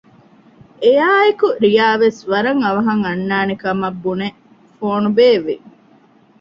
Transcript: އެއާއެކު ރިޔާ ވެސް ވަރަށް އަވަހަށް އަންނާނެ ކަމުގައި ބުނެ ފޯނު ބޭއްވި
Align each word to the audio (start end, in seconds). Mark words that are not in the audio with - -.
އެއާއެކު 0.83 1.47
ރިޔާ 1.63 1.87
ވެސް 2.03 2.19
ވަރަށް 2.31 2.61
އަވަހަށް 2.65 3.03
އަންނާނެ 3.07 3.55
ކަމުގައި 3.63 3.95
ބުނެ 4.03 4.29
ފޯނު 4.77 5.09
ބޭއްވި 5.17 5.55